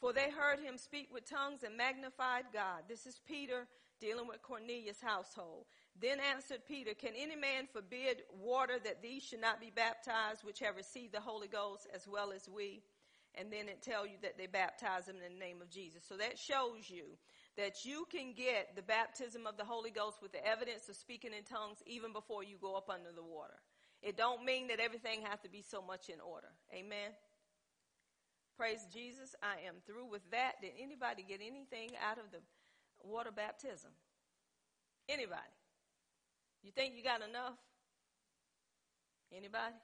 [0.00, 2.84] For they heard him speak with tongues and magnified God.
[2.88, 3.66] This is Peter
[4.00, 5.64] dealing with Cornelius' household.
[6.00, 10.60] Then answered Peter, Can any man forbid water that these should not be baptized, which
[10.60, 12.82] have received the Holy Ghost as well as we?
[13.34, 16.02] And then it tell you that they baptize them in the name of Jesus.
[16.08, 17.04] So that shows you
[17.56, 21.32] that you can get the baptism of the Holy Ghost with the evidence of speaking
[21.36, 23.58] in tongues even before you go up under the water.
[24.00, 26.48] It don't mean that everything has to be so much in order.
[26.72, 27.10] Amen.
[28.58, 29.36] Praise Jesus.
[29.40, 30.58] I am through with that.
[30.60, 32.42] Did anybody get anything out of the
[33.06, 33.92] water baptism?
[35.08, 35.54] Anybody?
[36.64, 37.54] You think you got enough?
[39.30, 39.78] Anybody?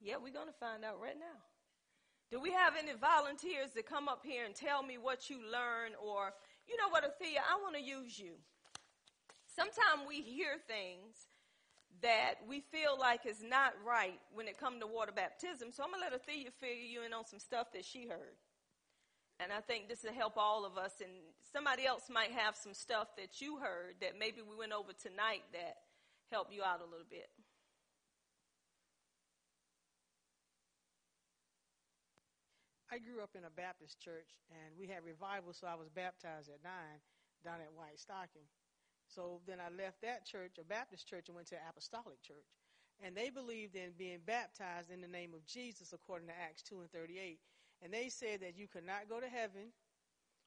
[0.00, 1.42] Yeah, we're going to find out right now.
[2.30, 5.98] Do we have any volunteers to come up here and tell me what you learned
[5.98, 6.30] or
[6.68, 7.42] You know what, Athea?
[7.42, 8.38] I want to use you.
[9.50, 11.26] Sometimes we hear things
[12.02, 15.72] that we feel like is not right when it comes to water baptism.
[15.72, 18.36] So I'm going to let Athea fill you in on some stuff that she heard.
[19.40, 20.92] And I think this will help all of us.
[21.00, 21.12] And
[21.52, 25.44] somebody else might have some stuff that you heard that maybe we went over tonight
[25.52, 25.76] that
[26.30, 27.28] help you out a little bit.
[32.90, 36.48] I grew up in a Baptist church, and we had revival, so I was baptized
[36.48, 37.02] at nine
[37.44, 38.46] down at White Stocking.
[39.08, 42.46] So then I left that church, a Baptist church, and went to an apostolic church.
[43.04, 46.80] And they believed in being baptized in the name of Jesus, according to Acts 2
[46.80, 47.38] and 38.
[47.82, 49.72] And they said that you could not go to heaven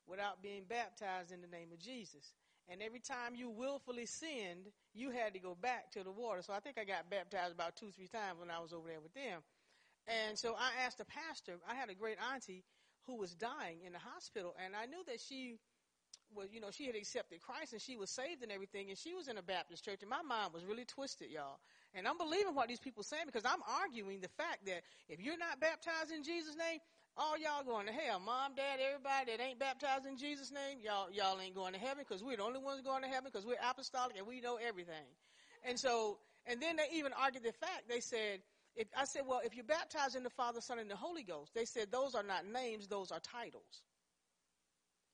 [0.08, 2.34] without being baptized in the name of Jesus.
[2.68, 6.42] And every time you willfully sinned, you had to go back to the water.
[6.42, 9.02] So I think I got baptized about two, three times when I was over there
[9.02, 9.42] with them.
[10.08, 12.64] And so I asked the pastor, I had a great auntie
[13.06, 15.58] who was dying in the hospital, and I knew that she
[16.36, 19.14] was, you know, she had accepted Christ and she was saved and everything, and she
[19.14, 21.60] was in a Baptist church, and my mind was really twisted, y'all.
[21.94, 25.38] And I'm believing what these people saying because I'm arguing the fact that if you're
[25.38, 26.80] not baptized in Jesus' name,
[27.18, 28.20] all y'all going to hell.
[28.20, 32.06] Mom, dad, everybody that ain't baptized in Jesus' name, y'all, y'all ain't going to heaven
[32.08, 35.10] because we're the only ones going to heaven because we're apostolic and we know everything.
[35.68, 38.40] And so, and then they even argued the fact, they said,
[38.76, 41.54] if, I said, well, if you're baptized in the Father, Son, and the Holy Ghost,
[41.54, 43.84] they said those are not names, those are titles.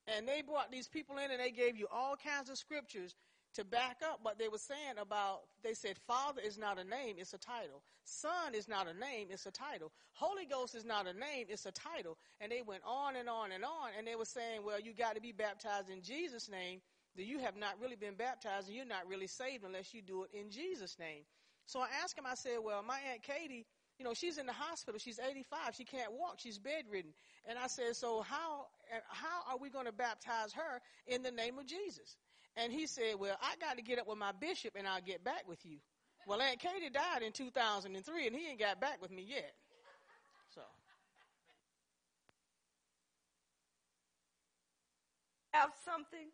[0.08, 3.16] And they brought these people in and they gave you all kinds of scriptures
[3.56, 7.16] to back up what they were saying about, they said, Father is not a name,
[7.18, 7.82] it's a title.
[8.04, 9.92] Son is not a name, it's a title.
[10.14, 12.18] Holy Ghost is not a name, it's a title.
[12.42, 15.16] And they went on and on and on, and they were saying, well, you got
[15.16, 16.82] to be baptized in Jesus' name.
[17.16, 20.24] That you have not really been baptized and you're not really saved unless you do
[20.24, 21.24] it in Jesus' name.
[21.66, 23.66] So I asked him, I said, well, my Aunt Katie,
[23.98, 25.00] you know, she's in the hospital.
[25.00, 25.76] She's 85.
[25.76, 26.36] She can't walk.
[26.38, 27.14] She's bedridden.
[27.48, 28.68] And I said, so how,
[29.08, 32.18] how are we going to baptize her in the name of Jesus?
[32.58, 35.24] And he said, well, I got to get up with my bishop and I'll get
[35.24, 35.78] back with you.
[36.28, 39.54] Well, Aunt Katie died in 2003 and he ain't got back with me yet.
[40.54, 40.62] So.
[45.52, 46.28] Have something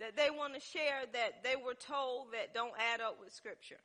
[0.00, 3.78] that they want to share that they were told that don't add up with scripture.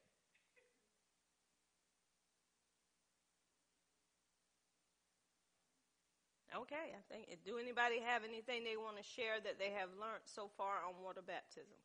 [6.55, 7.27] Okay, I think.
[7.43, 10.95] Do anybody have anything they want to share that they have learned so far on
[11.03, 11.75] water baptism?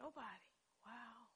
[0.00, 0.48] Nobody.
[0.84, 1.28] Wow.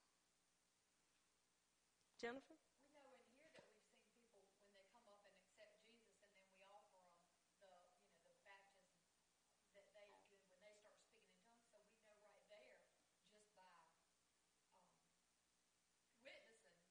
[2.16, 2.56] Jennifer?
[2.80, 6.16] We know in here that we've seen people when they come up and accept Jesus,
[6.24, 7.12] and then we offer them
[7.60, 7.72] the,
[8.08, 8.96] you know, the baptism
[9.76, 11.68] that they when they start speaking in tongues.
[11.70, 12.80] So we know right there,
[13.30, 13.86] just by um,
[16.26, 16.82] witnessing,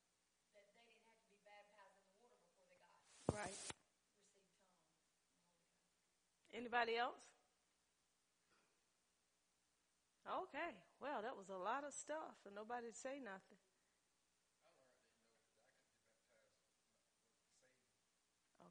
[0.56, 2.98] that they didn't have to be baptized in the water before they got
[3.36, 3.52] Right.
[3.54, 3.76] received tongues.
[6.58, 7.22] Anybody else?
[10.26, 10.74] Okay.
[11.00, 13.62] Well, that was a lot of stuff, and nobody say nothing.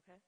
[0.03, 0.19] Okay.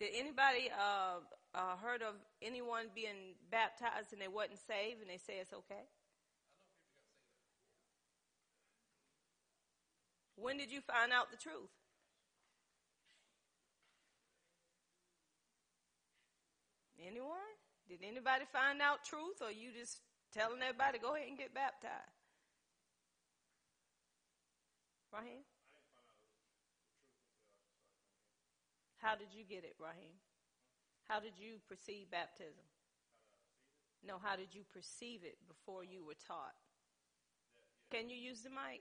[0.00, 1.20] Did anybody uh,
[1.54, 5.84] uh, heard of anyone being baptized and they wasn't saved, and they say it's okay?
[10.36, 11.70] When did you find out the truth?
[17.04, 17.52] Anyone?
[17.88, 20.00] Did anybody find out truth, or you just
[20.32, 22.16] telling everybody go ahead and get baptized?
[25.12, 25.44] Raheem?
[29.04, 30.16] How did you get it, Raheem?
[31.04, 32.64] How did you perceive baptism?
[34.00, 36.56] No, how did you perceive it before you were taught?
[37.92, 38.80] Can you use the mic?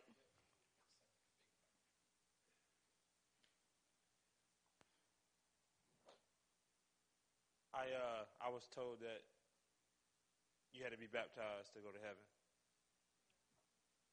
[7.83, 9.27] I uh I was told that
[10.71, 12.23] you had to be baptized to go to heaven.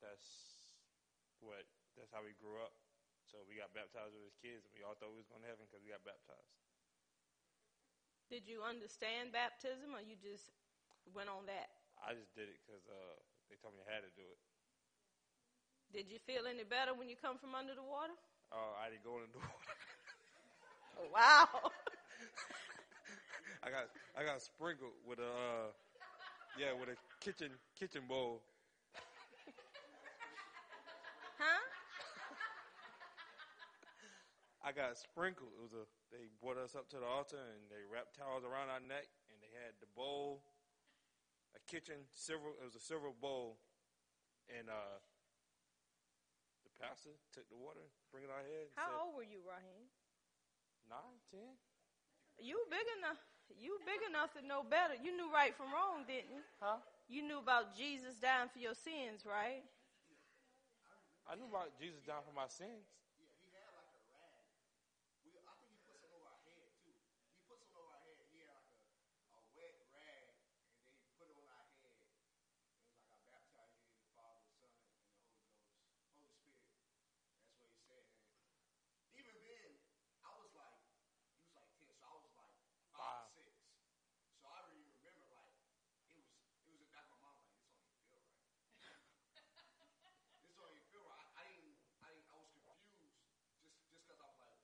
[0.02, 0.26] That's
[1.38, 1.62] what
[1.94, 2.74] that's how we grew up.
[3.30, 5.50] So we got baptized with his kids, and we all thought we was going to
[5.50, 6.50] heaven because we got baptized.
[8.26, 10.50] Did you understand baptism, or you just
[11.14, 11.70] went on that?
[12.03, 13.14] I just did it because uh,
[13.47, 14.40] they told me I had to do it.
[15.95, 18.14] Did you feel any better when you come from under the water?
[18.51, 19.55] Uh, I didn't go in the water.
[20.99, 21.49] Oh, wow.
[23.62, 25.68] I got I got sprinkled with a uh,
[26.56, 28.40] yeah with a kitchen kitchen bowl.
[31.36, 31.61] huh?
[34.64, 35.52] I got sprinkled.
[35.56, 38.72] It was a they brought us up to the altar and they wrapped towels around
[38.72, 40.42] our neck and they had the bowl,
[41.52, 42.56] a kitchen silver.
[42.58, 43.61] It was a silver bowl,
[44.50, 44.98] and uh,
[46.64, 48.72] the pastor took the water, bring it our head.
[48.74, 49.86] How said, old were you, Raheem?
[50.90, 51.54] nine, ten.
[52.40, 53.20] You big enough.
[53.59, 54.94] You big enough to know better.
[55.01, 56.42] You knew right from wrong, didn't you?
[56.61, 56.78] Huh?
[57.09, 59.64] You knew about Jesus dying for your sins, right?
[61.26, 62.86] I knew about Jesus dying for my sins.
[63.18, 64.46] Yeah, he had like a rag.
[65.22, 66.94] We, I think he put some over our head too.
[67.34, 68.18] He put some over our head.
[68.30, 68.82] He had like a,
[69.34, 71.94] a wet rag, and then he put it on our head.
[72.03, 76.03] It was like I baptized you in the Father, the Son, and the Holy Ghost,
[76.11, 76.66] Holy Spirit.
[77.38, 78.07] That's what he said.
[79.07, 79.70] And even then,
[80.26, 80.82] I was like,
[81.30, 82.55] he was like ten, so I was like
[82.90, 83.30] five, Five.
[83.38, 83.55] six.
[84.42, 85.55] So I really remember like
[86.11, 87.70] it was it was in the back of my mind like
[88.11, 90.18] this don't even feel right.
[90.42, 91.28] this don't even feel right.
[91.36, 93.20] I, I didn't I didn't I was confused
[93.61, 94.61] just just because I was like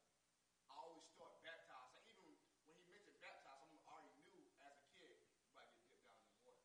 [0.69, 1.93] I always thought baptized.
[1.97, 2.25] Like even
[2.65, 6.17] when he mentioned baptized, I already knew as a kid you might get dipped down
[6.21, 6.61] in the water.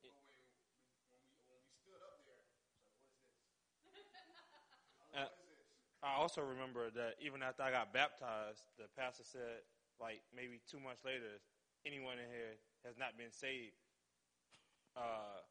[0.00, 0.48] It- but when we,
[1.10, 2.80] when we when we stood up there, it's like
[3.84, 4.28] what is this?
[4.96, 5.89] I was Uh, like, what is this?
[6.02, 9.60] I also remember that even after I got baptized, the pastor said,
[10.00, 11.36] like maybe two months later,
[11.84, 12.56] anyone in here
[12.88, 13.76] has not been saved,
[14.96, 15.44] uh,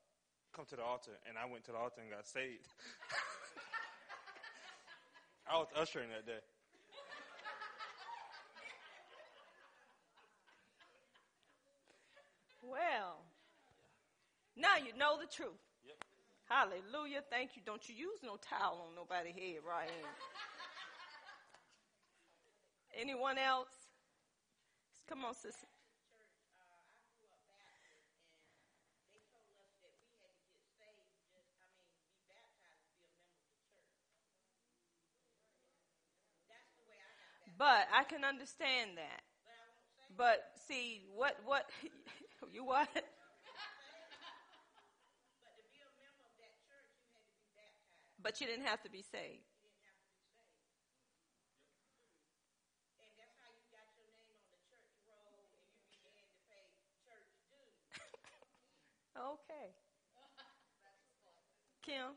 [0.54, 1.22] come to the altar.
[1.30, 2.66] And I went to the altar and got saved.
[5.50, 6.42] I was ushering that day.
[12.62, 13.22] Well,
[14.56, 15.69] now you know the truth.
[16.50, 17.22] Hallelujah.
[17.30, 17.62] Thank you.
[17.66, 19.92] Don't you use no towel on nobody's head, right?
[23.00, 23.70] Anyone else?
[25.08, 25.68] Come on, sister.
[37.58, 39.22] But I can understand that.
[40.18, 41.66] But I But see, what, what,
[42.54, 42.90] you what?
[42.94, 43.04] but
[45.58, 48.09] to be a member of that church, you had to be baptized.
[48.22, 49.48] But you didn't have to be saved.
[49.58, 50.70] You didn't have to be saved.
[53.02, 55.50] And that's how you got your name on the church roll, and
[55.90, 56.70] you began to pay
[57.02, 57.82] church dues.
[59.18, 59.76] Okay.
[61.82, 62.16] Kim?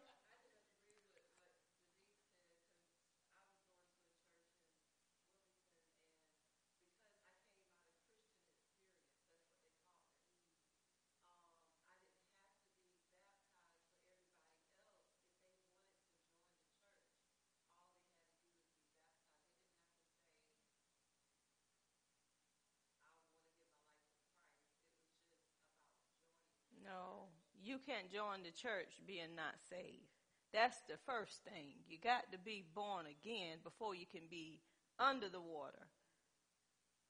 [26.84, 27.28] No,
[27.72, 30.12] you can't join the church being not saved.
[30.52, 31.80] That's the first thing.
[31.88, 34.60] You got to be born again before you can be
[35.00, 35.88] under the water.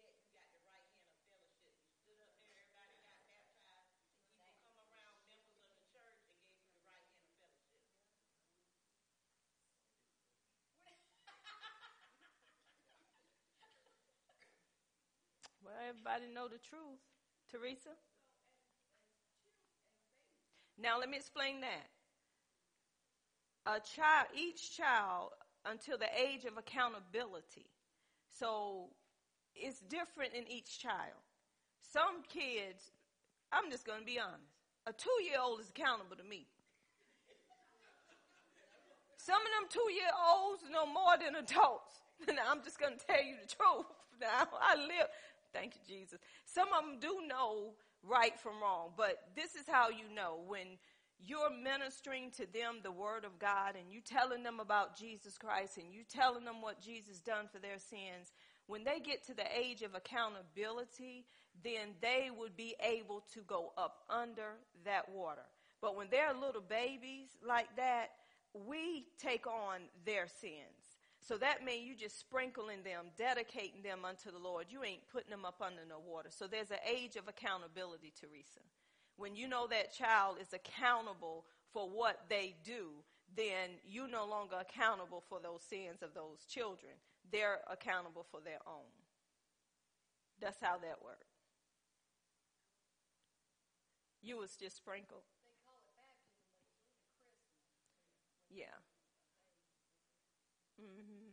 [0.00, 1.76] that, you got the right hand of fellowship.
[1.84, 4.00] You stood up there, everybody got baptized.
[4.24, 7.84] People come around, members of the church, they gave you the right hand of fellowship.
[15.60, 17.04] Well, everybody know the truth.
[17.50, 17.92] Teresa?
[20.80, 21.88] Now let me explain that.
[23.66, 25.30] A child, each child,
[25.66, 27.68] until the age of accountability.
[28.26, 28.88] So
[29.54, 31.20] it's different in each child.
[31.92, 32.90] Some kids,
[33.52, 34.56] I'm just going to be honest.
[34.86, 36.46] A two-year-old is accountable to me.
[39.18, 42.00] Some of them two-year-olds know more than adults.
[42.28, 43.86] And I'm just going to tell you the truth.
[44.20, 45.10] Now I live.
[45.52, 46.18] Thank you, Jesus.
[46.44, 50.78] Some of them do know right from wrong, but this is how you know when
[51.24, 55.76] you're ministering to them the word of God and you telling them about Jesus Christ
[55.76, 58.32] and you telling them what Jesus done for their sins.
[58.66, 61.26] When they get to the age of accountability,
[61.62, 65.42] then they would be able to go up under that water.
[65.80, 68.10] But when they're little babies like that,
[68.54, 70.91] we take on their sins.
[71.22, 74.66] So that means you just sprinkling them, dedicating them unto the Lord.
[74.68, 76.30] You ain't putting them up under no water.
[76.30, 78.60] So there's an age of accountability, Teresa.
[79.16, 82.90] When you know that child is accountable for what they do,
[83.36, 86.92] then you're no longer accountable for those sins of those children.
[87.30, 88.90] They're accountable for their own.
[90.40, 91.30] That's how that works.
[94.22, 95.22] You was just sprinkled.
[95.46, 98.66] They call it baptism, but it's really christening.
[98.66, 98.74] Yeah.
[100.82, 101.32] Hmm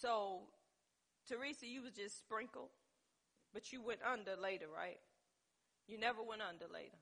[0.00, 0.42] So,
[1.28, 2.70] Teresa, you was just sprinkled,
[3.54, 4.98] but you went under later, right?
[5.88, 6.98] You never went under later.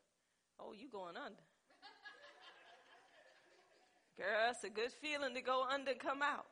[0.60, 1.42] Oh, you going under.
[4.16, 6.46] Girl, it's a good feeling to go under and come out.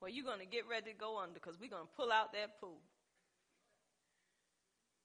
[0.00, 2.32] Well, you're going to get ready to go under because we're going to pull out
[2.34, 2.80] that pool.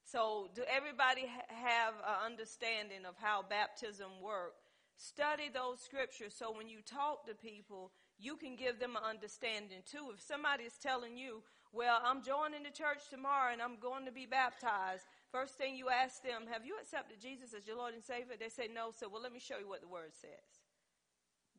[0.10, 4.66] So, do everybody have an understanding of how baptism works?
[4.98, 9.86] Study those scriptures so when you talk to people, you can give them an understanding
[9.86, 10.10] too.
[10.12, 14.12] If somebody is telling you, well, I'm joining the church tomorrow and I'm going to
[14.12, 18.04] be baptized, first thing you ask them, have you accepted Jesus as your Lord and
[18.04, 18.34] Savior?
[18.34, 20.50] They say no, so well, let me show you what the word says.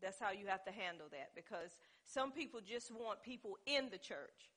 [0.03, 3.99] That's how you have to handle that because some people just want people in the
[3.99, 4.51] church.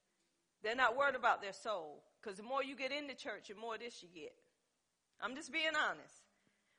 [0.63, 3.55] They're not worried about their soul because the more you get in the church, the
[3.55, 4.33] more this you get.
[5.21, 6.23] I'm just being honest.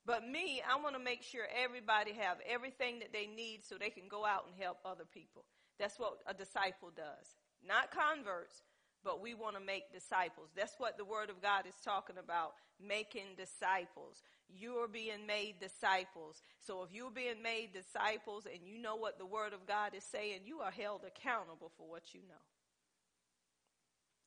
[0.07, 3.91] But me, I want to make sure everybody have everything that they need so they
[3.91, 5.45] can go out and help other people.
[5.79, 7.27] That's what a disciple does.
[7.67, 8.63] Not converts,
[9.03, 10.51] but we want to make disciples.
[10.55, 14.23] That's what the word of God is talking about, making disciples.
[14.49, 16.43] You're being made disciples.
[16.61, 20.05] So if you're being made disciples and you know what the word of God is
[20.05, 22.45] saying, you are held accountable for what you know.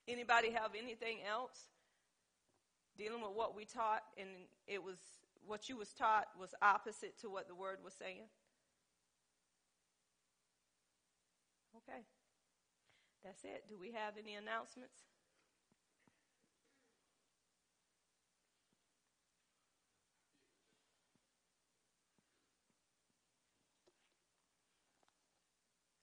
[0.07, 1.69] Anybody have anything else
[2.97, 4.29] dealing with what we taught and
[4.67, 4.97] it was
[5.45, 8.27] what you was taught was opposite to what the word was saying?
[11.75, 12.01] Okay.
[13.23, 13.65] That's it.
[13.69, 15.03] Do we have any announcements?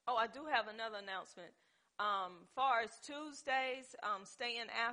[0.06, 1.48] Oh, I do have another announcement.
[2.00, 4.92] Um, far as Tuesdays, um, staying after.